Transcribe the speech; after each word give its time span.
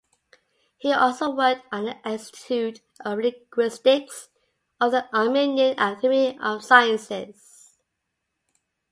He 0.77 0.91
also 0.91 1.29
worked 1.29 1.67
at 1.71 1.83
the 1.83 2.09
Institute 2.09 2.81
of 3.05 3.19
Linguistics 3.19 4.29
of 4.79 4.93
the 4.93 5.07
Armenian 5.15 5.73
Academy 5.77 6.39
of 6.39 6.65
Sciences. 6.65 7.77